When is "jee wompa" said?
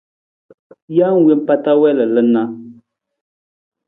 0.95-1.53